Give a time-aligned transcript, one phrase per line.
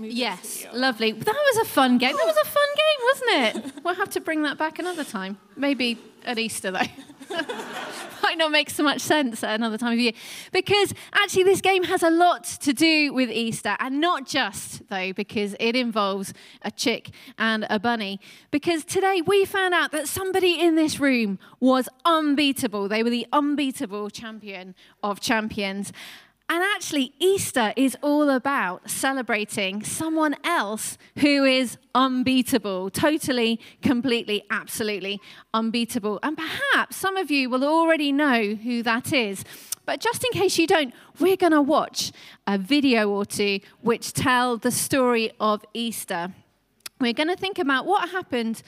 [0.00, 1.12] Yes, lovely.
[1.12, 2.16] That was a fun game.
[2.16, 3.84] That was a fun game, wasn't it?
[3.84, 5.38] We'll have to bring that back another time.
[5.56, 6.80] Maybe at Easter, though.
[8.22, 10.12] Might not make so much sense at another time of year.
[10.52, 15.12] Because actually, this game has a lot to do with Easter, and not just, though,
[15.12, 16.32] because it involves
[16.62, 18.20] a chick and a bunny.
[18.50, 22.88] Because today we found out that somebody in this room was unbeatable.
[22.88, 25.92] They were the unbeatable champion of champions.
[26.48, 35.20] And actually, Easter is all about celebrating someone else who is unbeatable, totally, completely, absolutely
[35.52, 36.20] unbeatable.
[36.22, 39.44] And perhaps some of you will already know who that is.
[39.86, 42.12] But just in case you don't, we're going to watch
[42.46, 46.32] a video or two which tell the story of Easter.
[46.98, 48.62] We're going to think about what happened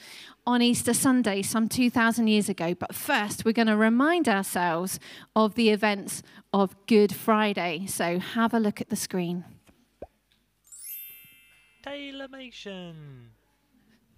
[0.45, 2.75] on Easter Sunday some 2,000 years ago.
[2.75, 4.99] But first, we're going to remind ourselves
[5.35, 6.21] of the events
[6.53, 7.85] of Good Friday.
[7.87, 9.45] So have a look at the screen.
[11.83, 12.93] TaylorMation.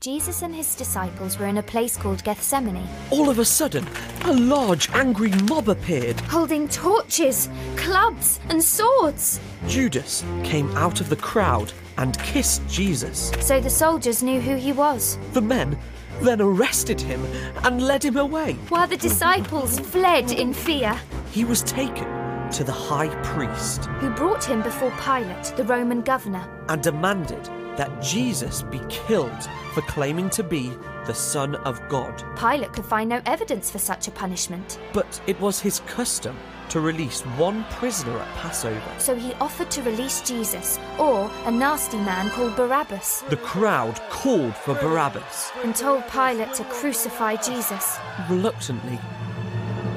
[0.01, 3.85] Jesus and his disciples were in a place called Gethsemane, All of a sudden,
[4.23, 6.19] a large angry mob appeared.
[6.21, 9.39] holding torches, clubs, and swords.
[9.67, 13.31] Judas came out of the crowd and kissed Jesus.
[13.39, 15.77] So the soldiers knew who he was, The men
[16.21, 17.25] then arrested him
[17.63, 18.53] and led him away.
[18.69, 20.99] while the disciples fled in fear,
[21.31, 22.07] He was taken
[22.51, 26.47] to the high priest who brought him before Pilate, the Roman governor.
[26.69, 27.43] and demanded
[27.77, 30.71] that Jesus be killed for claiming to be
[31.07, 32.21] the Son of God.
[32.37, 36.35] Pilate could find no evidence for such a punishment, But it was his custom
[36.71, 38.81] to release one prisoner at Passover.
[38.97, 44.55] so he offered to release Jesus, or a nasty man called Barabbas, The crowd called
[44.55, 45.51] for Barabbas.
[45.63, 47.97] and told Pilate to crucify Jesus.
[48.29, 48.99] Reluctantly,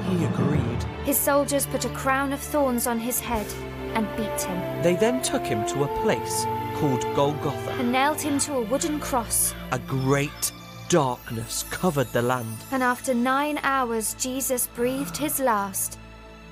[0.09, 0.83] he agreed.
[1.05, 3.47] His soldiers put a crown of thorns on his head
[3.93, 6.45] and beat him, They then took him to a place
[6.75, 7.71] called Golgotha.
[7.79, 9.53] and nailed him to a wooden cross.
[9.71, 10.51] A great
[10.89, 15.97] darkness covered the land, And after nine hours, Jesus breathed his last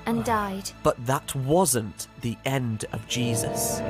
[0.06, 0.70] and died.
[0.82, 3.80] but that wasn't the end of Jesus.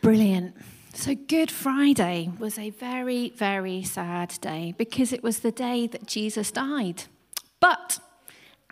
[0.00, 0.56] Brilliant.
[0.94, 6.06] So, Good Friday was a very, very sad day because it was the day that
[6.06, 7.04] Jesus died.
[7.60, 7.98] But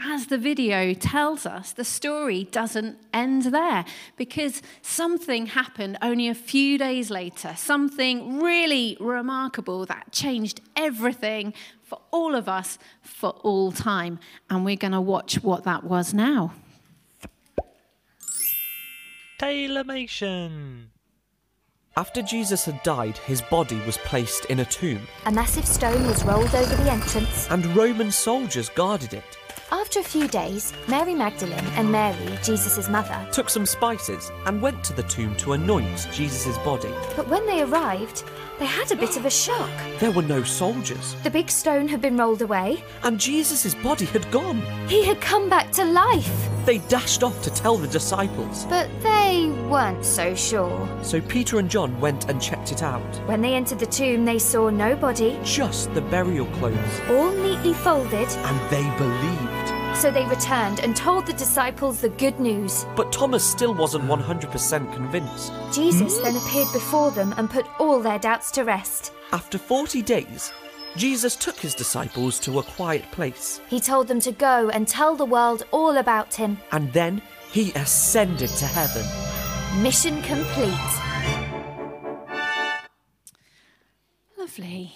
[0.03, 3.85] as the video tells us, the story doesn't end there
[4.17, 11.53] because something happened only a few days later, something really remarkable that changed everything
[11.83, 14.19] for all of us for all time.
[14.49, 16.55] And we're going to watch what that was now.
[19.41, 20.87] TaylorMation.
[21.97, 26.25] After Jesus had died, his body was placed in a tomb, A massive stone was
[26.25, 27.49] rolled over the entrance.
[27.51, 29.25] and Roman soldiers guarded it.
[29.73, 34.83] After a few days, Mary Magdalene and Mary, Jesus' mother, Took some spices and went
[34.85, 36.93] to the tomb to anoint Jesus' body.
[37.17, 38.25] but when they arrived,
[38.59, 39.71] they had a bit of a shock.
[40.01, 42.83] There were no soldiers, The big stone had been rolled away.
[43.05, 44.61] and Jesus' body had gone.
[44.89, 46.49] He had come back to life.
[46.67, 48.67] They dashed off to tell the disciples.
[48.67, 50.89] But they weren't so sure.
[51.03, 53.01] So Peter and John went and checked it out.
[53.27, 57.01] When they entered the tomb, they saw no body, Just the burial clothes.
[57.09, 58.29] all neatly folded.
[58.29, 59.60] And they believed.
[59.95, 62.87] So they returned and told the disciples the good news.
[62.97, 65.53] But Thomas still wasn't 100% convinced.
[65.75, 69.13] Jesus then appeared before them and put all their doubts to rest.
[69.33, 70.53] After 40 days,
[70.97, 75.15] Jesus took his disciples to a quiet place, He told them to go and tell
[75.17, 76.59] the world all about him.
[76.73, 77.21] and then
[77.53, 79.05] he ascended to heaven.
[79.83, 80.73] Mission complete.
[84.39, 84.95] Lovely.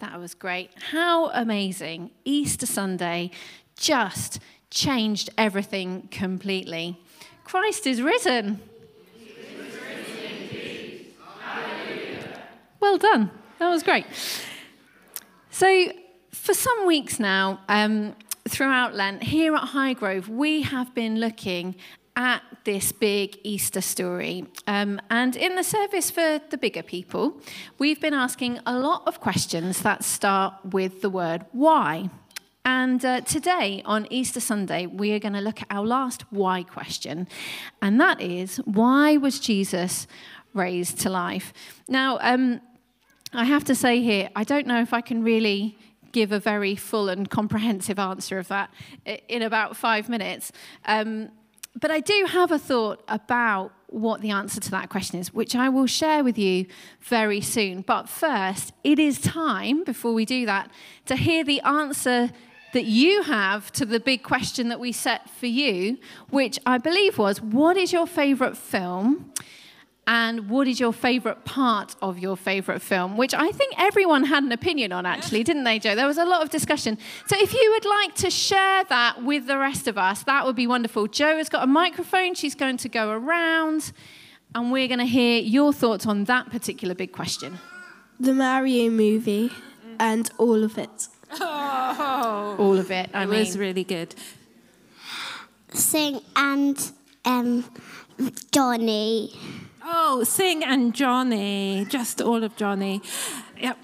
[0.00, 0.70] That was great.
[0.90, 2.10] How amazing.
[2.24, 3.30] Easter Sunday
[3.76, 4.40] just
[4.70, 7.00] changed everything completely.
[7.44, 8.60] Christ is risen.
[12.80, 13.30] Well done.
[13.58, 14.04] That was great.
[15.50, 15.92] So,
[16.32, 18.14] for some weeks now, um,
[18.46, 21.76] throughout Lent, here at Highgrove, we have been looking
[22.16, 24.46] at this big Easter story.
[24.66, 27.40] Um, and in the service for the bigger people,
[27.78, 32.10] we've been asking a lot of questions that start with the word why.
[32.64, 36.62] And uh, today, on Easter Sunday, we are going to look at our last why
[36.62, 37.28] question.
[37.82, 40.06] And that is why was Jesus
[40.54, 41.52] raised to life?
[41.88, 42.62] Now, um,
[43.34, 45.76] I have to say here, I don't know if I can really
[46.12, 48.72] give a very full and comprehensive answer of that
[49.28, 50.52] in about five minutes.
[50.86, 51.28] Um,
[51.78, 55.54] but I do have a thought about what the answer to that question is, which
[55.54, 56.66] I will share with you
[57.00, 57.82] very soon.
[57.82, 60.70] But first, it is time, before we do that,
[61.06, 62.30] to hear the answer
[62.74, 65.96] that you have to the big question that we set for you,
[66.30, 69.32] which I believe was what is your favourite film?
[70.06, 73.16] And what is your favourite part of your favourite film?
[73.16, 75.94] Which I think everyone had an opinion on, actually, didn't they, Joe?
[75.94, 76.98] There was a lot of discussion.
[77.26, 80.56] So if you would like to share that with the rest of us, that would
[80.56, 81.06] be wonderful.
[81.06, 83.92] Joe has got a microphone, she's going to go around,
[84.54, 87.58] and we're going to hear your thoughts on that particular big question.
[88.20, 89.50] The Mario movie
[89.98, 91.08] and all of it.
[91.40, 93.40] All of it, I It mean.
[93.40, 94.14] was really good.
[95.72, 96.92] Sing and
[97.24, 97.64] um,
[98.52, 99.32] Johnny.
[99.84, 101.84] Oh, Sing and Johnny.
[101.88, 103.02] Just all of Johnny.
[103.60, 103.78] Yep.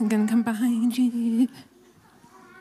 [0.00, 1.48] I'm going to come behind you.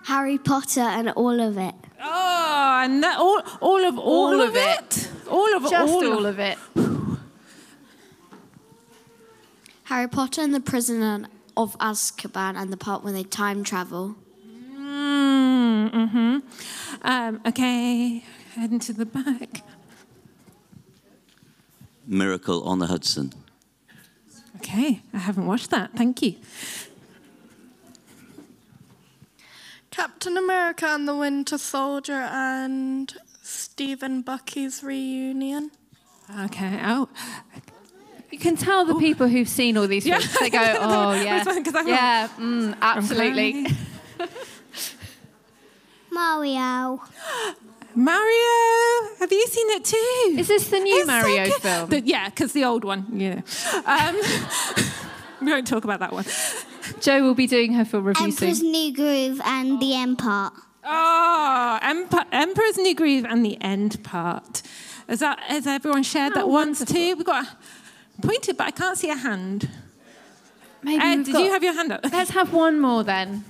[0.04, 1.76] Harry Potter and all of it.
[2.02, 5.10] Oh, and that, all, all of all, All of of it.
[5.30, 6.58] All of Just all, all of it.
[9.84, 11.26] Harry Potter and the Prisoner
[11.60, 14.16] of Azkaban and the part when they time travel.
[14.74, 16.38] Mm, hmm
[17.02, 18.24] Um, okay,
[18.56, 19.64] head into the back.
[22.08, 23.34] Miracle on the Hudson.
[24.56, 25.92] Okay, I haven't watched that.
[25.96, 26.36] Thank you.
[29.92, 35.72] Captain America and the Winter Soldier and Stephen Bucky's reunion.
[36.46, 36.80] Okay.
[36.84, 37.10] Oh,
[38.32, 40.20] You can tell the people who've seen all these Yeah.
[40.20, 40.40] films.
[40.40, 41.44] They go, oh, yeah.
[41.44, 43.68] 'Cause I'm- Yeah, mm, absolutely.
[46.12, 47.02] Mario.
[47.96, 50.36] Mario, have you seen it too?
[50.40, 51.54] Is this the new It's Mario good.
[51.62, 51.90] film?
[51.90, 53.06] The- yeah, because the old one.
[53.14, 53.42] Yeah.
[53.86, 54.16] Um,
[55.42, 56.26] we won't talk about that one.
[57.02, 58.72] Joe will be doing her film review Emperor's soon.
[58.72, 60.54] New Groove and the end part.
[60.84, 64.62] Oh, Emp- Emperor's New Groove and the end part.
[65.08, 67.16] Has, that, has everyone shared that Oh, once too?
[67.16, 67.58] We've got a,
[68.20, 69.70] pointed, but I can't see a hand.
[70.84, 72.02] Maybe Ed, did got- you have your hand up?
[72.12, 73.44] Let's have one more then.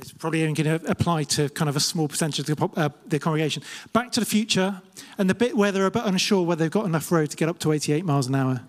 [0.00, 2.88] It's probably only going to apply to kind of a small percentage of the, uh,
[3.06, 3.64] the congregation.
[3.92, 4.80] Back to the Future,
[5.18, 7.48] and the bit where they're a bit unsure whether they've got enough road to get
[7.48, 8.60] up to 88 miles an hour.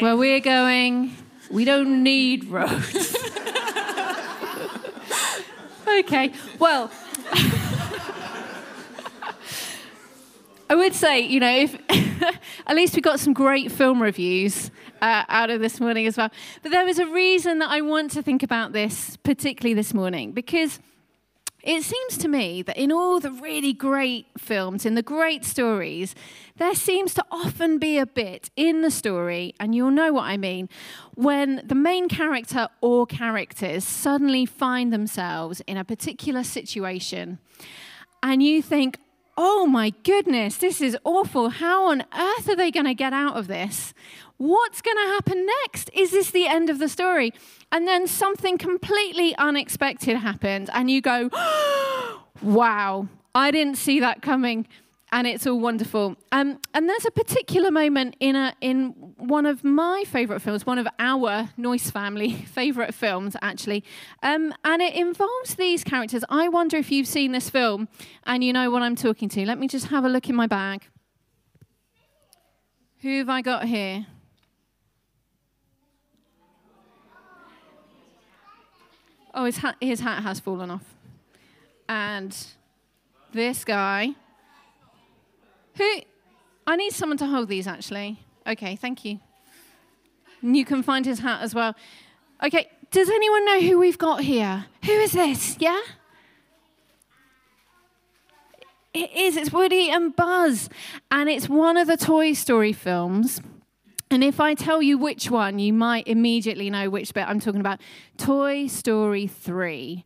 [0.00, 1.16] Where we're going,
[1.50, 3.16] we don't need roads.
[5.88, 6.90] okay, well,
[10.70, 11.74] I would say, you know, if
[12.68, 14.70] at least we got some great film reviews
[15.02, 16.30] uh, out of this morning as well.
[16.62, 20.30] But there was a reason that I want to think about this, particularly this morning,
[20.30, 20.78] because
[21.64, 26.14] it seems to me that in all the really great films, in the great stories,
[26.58, 30.36] there seems to often be a bit in the story, and you'll know what I
[30.36, 30.68] mean,
[31.16, 37.40] when the main character or characters suddenly find themselves in a particular situation,
[38.22, 38.98] and you think,
[39.42, 41.48] oh my goodness, this is awful.
[41.48, 43.94] How on earth are they going to get out of this?
[44.36, 45.88] What's going to happen next?
[45.94, 47.32] Is this the end of the story?
[47.72, 51.30] And then something completely unexpected happens, and you go,
[52.42, 54.68] wow, I didn't see that coming.
[55.12, 56.16] And it's all wonderful.
[56.30, 60.78] Um, and there's a particular moment in, a, in one of my favourite films, one
[60.78, 63.82] of our Noyce family favourite films, actually.
[64.22, 66.24] Um, and it involves these characters.
[66.28, 67.88] I wonder if you've seen this film
[68.24, 69.44] and you know what I'm talking to.
[69.44, 70.82] Let me just have a look in my bag.
[73.02, 74.06] Who have I got here?
[79.32, 80.94] Oh, his his hat has fallen off.
[81.88, 82.36] And
[83.32, 84.14] this guy.
[85.80, 86.00] Who?
[86.66, 88.20] I need someone to hold these actually.
[88.46, 89.18] Okay, thank you.
[90.42, 91.74] And you can find his hat as well.
[92.42, 94.66] Okay, does anyone know who we've got here?
[94.84, 95.56] Who is this?
[95.58, 95.80] Yeah?
[98.92, 99.38] It is.
[99.38, 100.68] It's Woody and Buzz.
[101.10, 103.40] And it's one of the Toy Story films.
[104.10, 107.60] And if I tell you which one, you might immediately know which bit I'm talking
[107.60, 107.80] about.
[108.18, 110.04] Toy Story 3.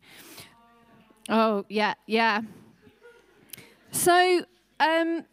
[1.30, 2.42] Oh, yeah, yeah.
[3.90, 4.44] So,
[4.78, 5.24] um,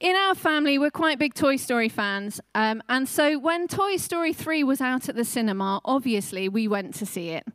[0.00, 2.40] in our family, we're quite big Toy Story fans.
[2.54, 6.94] Um, and so, when Toy Story 3 was out at the cinema, obviously we went
[6.96, 7.46] to see it.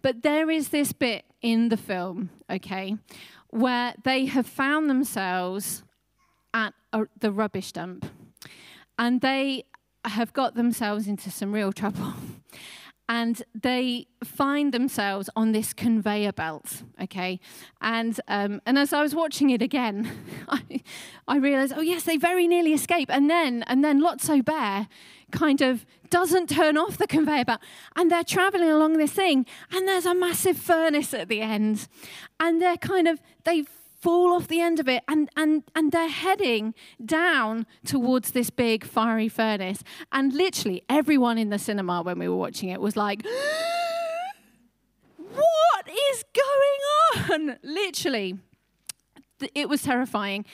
[0.00, 2.96] But there is this bit in the film, okay,
[3.50, 5.84] where they have found themselves
[6.54, 8.06] at a, the rubbish dump.
[8.98, 9.64] And they
[10.04, 12.14] have got themselves into some real trouble.
[13.14, 17.40] And they find themselves on this conveyor belt, okay?
[17.82, 20.10] And, um, and as I was watching it again,
[20.48, 20.80] I,
[21.28, 23.10] I realized, oh, yes, they very nearly escape.
[23.12, 24.88] And then, and then Lotso Bear
[25.30, 27.60] kind of doesn't turn off the conveyor belt.
[27.94, 31.88] And they're traveling along this thing, and there's a massive furnace at the end.
[32.40, 33.64] And they're kind of, they
[34.02, 38.84] fall off the end of it and, and, and they're heading down towards this big
[38.84, 39.84] fiery furnace.
[40.10, 43.24] And literally everyone in the cinema when we were watching it was like,
[45.16, 47.58] What is going on?
[47.62, 48.38] Literally,
[49.54, 50.44] it was terrifying.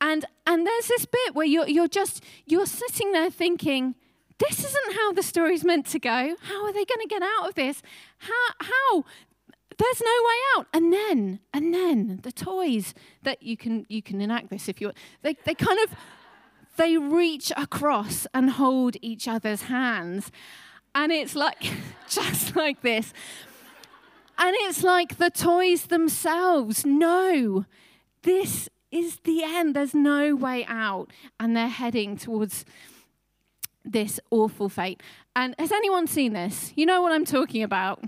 [0.00, 3.96] And and there's this bit where you're you're just you're sitting there thinking,
[4.38, 6.36] this isn't how the story's meant to go.
[6.40, 7.82] How are they going to get out of this?
[8.18, 9.04] How how
[9.78, 10.66] there's no way out.
[10.72, 14.92] And then, and then the toys that you can you can enact this if you
[15.22, 15.96] they they kind of
[16.76, 20.30] they reach across and hold each other's hands.
[20.94, 21.62] And it's like
[22.08, 23.12] just like this.
[24.38, 27.64] And it's like the toys themselves know
[28.22, 29.74] this is the end.
[29.74, 31.12] There's no way out.
[31.40, 32.64] And they're heading towards
[33.84, 35.02] this awful fate.
[35.34, 36.72] And has anyone seen this?
[36.76, 38.04] You know what I'm talking about.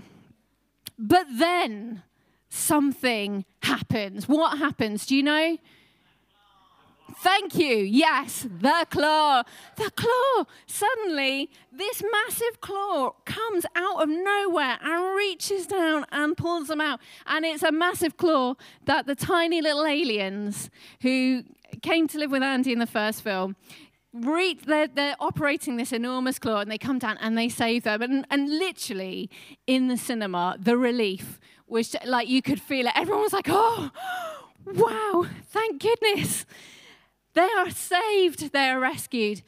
[1.03, 2.03] But then
[2.47, 4.27] something happens.
[4.27, 5.07] What happens?
[5.07, 5.57] Do you know?
[7.17, 7.77] Thank you.
[7.77, 9.41] Yes, the claw.
[9.77, 10.45] The claw.
[10.67, 16.99] Suddenly, this massive claw comes out of nowhere and reaches down and pulls them out.
[17.25, 18.53] And it's a massive claw
[18.85, 20.69] that the tiny little aliens
[21.01, 21.43] who
[21.81, 23.55] came to live with Andy in the first film
[24.13, 28.01] they're, they're, operating this enormous claw and they come down and they save them.
[28.01, 29.29] And, and literally
[29.67, 32.93] in the cinema, the relief was like you could feel it.
[32.95, 33.91] Everyone was like, oh,
[34.65, 36.45] wow, thank goodness.
[37.33, 39.41] They are saved, they are rescued.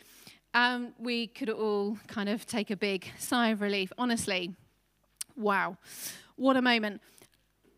[0.54, 3.92] Um, we could all kind of take a big sigh of relief.
[3.98, 4.56] Honestly,
[5.36, 5.78] wow,
[6.36, 7.02] what a moment.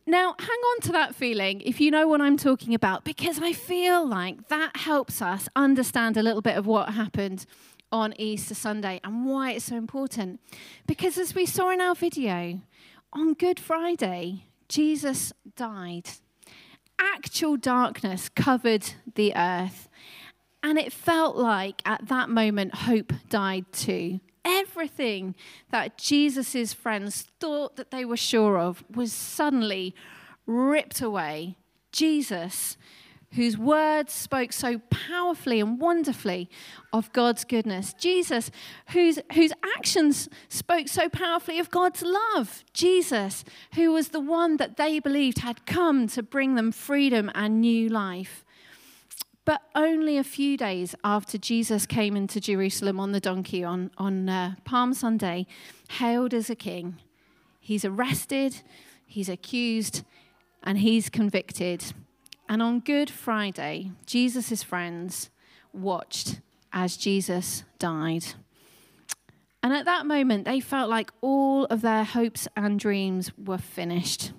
[0.08, 3.54] Now, hang on to that feeling if you know what I'm talking about, because I
[3.54, 7.46] feel like that helps us understand a little bit of what happened
[7.92, 10.40] on Easter Sunday and why it's so important.
[10.86, 12.62] Because as we saw in our video,
[13.14, 16.10] on Good Friday, Jesus died.
[17.00, 19.90] Actual darkness covered the earth.
[20.62, 24.20] And it felt like at that moment, hope died too
[24.76, 25.34] everything
[25.72, 29.96] that Jesus' friends thought that they were sure of was suddenly
[30.46, 31.56] ripped away.
[31.94, 32.76] Jesus,
[33.36, 36.50] whose words spoke so powerfully and wonderfully
[36.92, 37.94] of God's goodness.
[37.94, 38.52] Jesus,
[38.90, 42.66] whose, whose actions spoke so powerfully of God's love.
[42.74, 47.62] Jesus, who was the one that they believed had come to bring them freedom and
[47.62, 48.45] new life.
[49.46, 54.28] But only a few days after Jesus came into Jerusalem on the donkey on, on
[54.28, 55.46] uh, Palm Sunday,
[55.92, 56.98] hailed as a king,
[57.60, 58.62] he's arrested,
[59.06, 60.04] he's accused,
[60.64, 61.94] and he's convicted.
[62.50, 65.30] And on Good Friday, Jesus' friends
[65.72, 66.42] watched
[66.74, 68.26] as Jesus died.
[69.62, 74.32] And at that moment, they felt like all of their hopes and dreams were finished.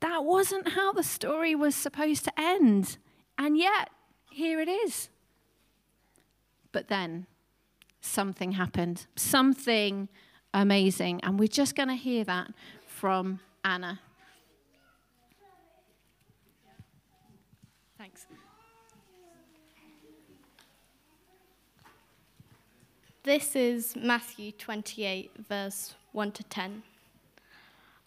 [0.00, 2.98] That wasn't how the story was supposed to end.
[3.38, 3.90] And yet,
[4.30, 5.08] here it is.
[6.72, 7.26] But then
[8.00, 10.08] something happened, something
[10.52, 11.20] amazing.
[11.22, 12.52] And we're just going to hear that
[12.86, 14.00] from Anna.
[17.96, 18.26] Thanks.
[23.22, 26.82] This is Matthew 28, verse 1 to 10.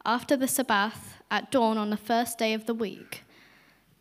[0.03, 3.23] After the Sabbath, at dawn on the first day of the week,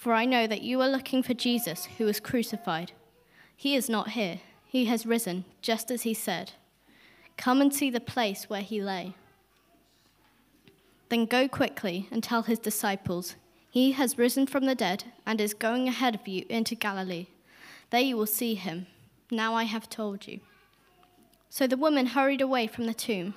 [0.00, 2.92] For I know that you are looking for Jesus who was crucified.
[3.54, 6.52] He is not here, he has risen, just as he said.
[7.36, 9.12] Come and see the place where he lay.
[11.10, 13.36] Then go quickly and tell his disciples,
[13.68, 17.26] He has risen from the dead and is going ahead of you into Galilee.
[17.90, 18.86] There you will see him.
[19.30, 20.40] Now I have told you.
[21.50, 23.34] So the woman hurried away from the tomb,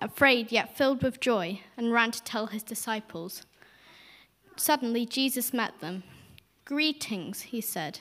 [0.00, 3.46] afraid yet filled with joy, and ran to tell his disciples.
[4.56, 6.02] Suddenly, Jesus met them.
[6.64, 8.00] Greetings, he said.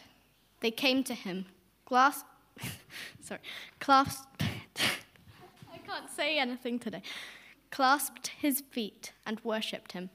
[0.61, 1.45] They came to him,
[1.85, 2.23] glass,
[3.21, 3.41] sorry,
[3.79, 4.41] clasped,
[5.73, 7.03] I can't say anything today,
[7.69, 10.09] clasped his feet and worshipped him.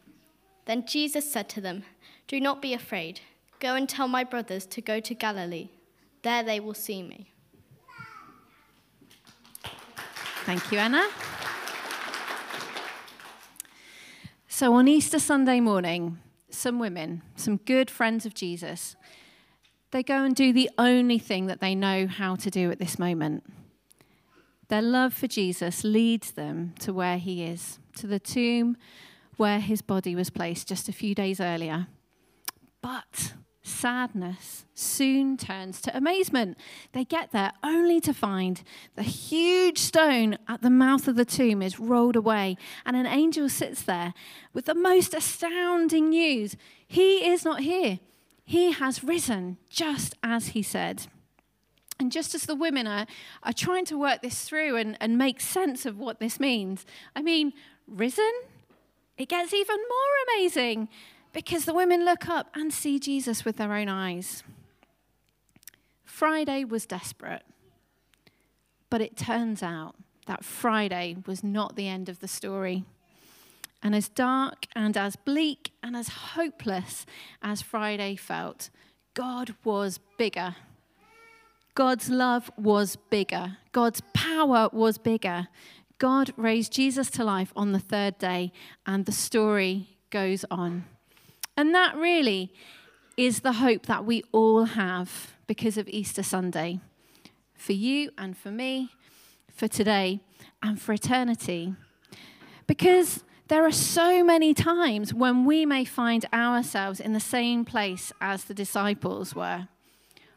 [0.64, 1.84] Then Jesus said to them,
[2.26, 3.20] Do not be afraid.
[3.60, 5.68] Go and tell my brothers to go to Galilee.
[6.22, 7.30] There they will see me.
[10.44, 11.06] Thank you, Anna.
[14.48, 16.18] So on Easter Sunday morning,
[16.60, 18.94] some women, some good friends of Jesus,
[19.90, 22.98] they go and do the only thing that they know how to do at this
[22.98, 23.42] moment.
[24.68, 28.76] Their love for Jesus leads them to where he is, to the tomb
[29.36, 31.88] where his body was placed just a few days earlier.
[32.82, 33.32] But
[33.70, 36.58] sadness soon turns to amazement.
[36.92, 38.62] They get there only to find
[38.96, 43.48] the huge stone at the mouth of the tomb is rolled away, and an angel
[43.48, 44.14] sits there
[44.52, 46.56] with the most astounding news.
[46.86, 48.00] He is not here,
[48.44, 51.06] he has risen, just as he said.
[51.98, 53.06] And just as the women are,
[53.42, 57.22] are trying to work this through and, and make sense of what this means, I
[57.22, 57.52] mean,
[57.86, 58.32] risen?
[59.18, 60.88] It gets even more amazing
[61.32, 64.42] because the women look up and see Jesus with their own eyes.
[66.04, 67.44] Friday was desperate,
[68.90, 69.94] but it turns out
[70.26, 72.84] that Friday was not the end of the story.
[73.82, 77.06] And as dark and as bleak and as hopeless
[77.42, 78.68] as Friday felt,
[79.14, 80.56] God was bigger.
[81.74, 83.56] God's love was bigger.
[83.72, 85.48] God's power was bigger.
[85.98, 88.52] God raised Jesus to life on the third day,
[88.86, 90.84] and the story goes on.
[91.60, 92.50] And that really
[93.18, 96.80] is the hope that we all have because of Easter Sunday.
[97.52, 98.92] For you and for me,
[99.54, 100.20] for today,
[100.62, 101.74] and for eternity.
[102.66, 108.10] Because there are so many times when we may find ourselves in the same place
[108.22, 109.68] as the disciples were.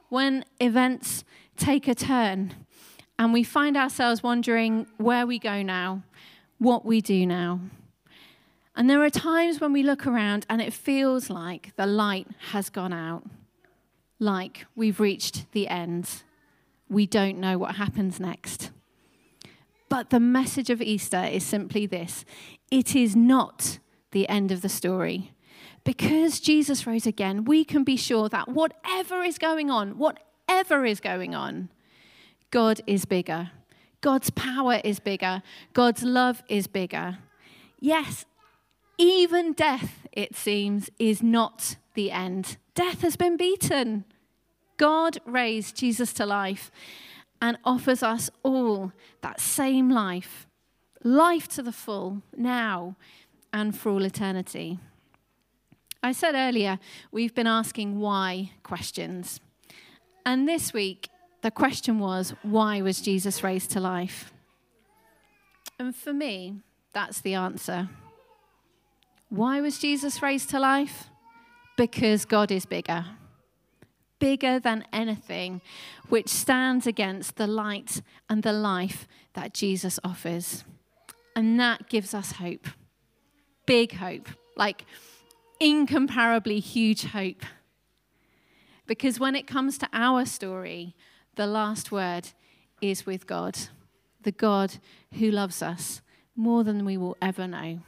[0.10, 1.24] When events
[1.56, 2.53] take a turn
[3.18, 6.03] and we find ourselves wondering where we go now,
[6.58, 7.62] what we do now.
[8.75, 12.70] And there are times when we look around and it feels like the light has
[12.70, 13.24] gone out,
[14.20, 16.24] like we've reached the end.
[16.89, 18.72] We don't know what happens next.
[19.89, 22.25] But the message of Easter is simply this
[22.72, 23.77] it is not
[24.12, 25.32] the end of the story.
[25.84, 31.00] Because Jesus rose again, we can be sure that whatever is going on, whatever is
[31.00, 31.70] going on,
[32.51, 33.51] God is bigger.
[34.01, 35.44] God's power is bigger.
[35.74, 37.18] God's love is bigger.
[37.80, 38.25] Yes,
[38.98, 42.58] even death, it seems, is not the end.
[42.76, 44.06] Death has been beaten.
[44.78, 46.72] God raised Jesus to life
[47.42, 50.48] and offers us all that same life
[51.04, 52.96] life to the full now
[53.52, 54.80] and for all eternity.
[56.02, 56.80] I said earlier,
[57.12, 59.39] we've been asking why questions.
[60.26, 61.10] And this week,
[61.41, 64.34] the question was, why was Jesus raised to life?
[65.78, 66.60] And for me,
[66.94, 67.89] that's the answer.
[69.34, 71.10] Why was Jesus raised to life?
[71.76, 73.04] Because God is bigger.
[74.19, 75.60] Bigger than anything
[76.08, 80.63] which stands against the light and the life that Jesus offers.
[81.36, 82.67] And that gives us hope.
[83.65, 84.30] Big hope.
[84.56, 84.86] Like
[85.60, 87.41] incomparably huge hope.
[88.86, 90.96] Because when it comes to our story,
[91.38, 92.30] the last word
[92.82, 93.58] is with God,
[94.22, 94.76] the God
[95.13, 96.04] who loves us
[96.36, 97.80] more than we will ever know.